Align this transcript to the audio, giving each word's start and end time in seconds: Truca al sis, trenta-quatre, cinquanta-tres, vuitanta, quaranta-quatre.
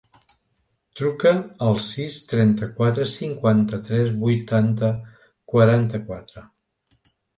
Truca 1.01 1.33
al 1.65 1.77
sis, 1.87 2.17
trenta-quatre, 2.31 3.07
cinquanta-tres, 3.17 4.11
vuitanta, 4.25 4.91
quaranta-quatre. 5.53 6.49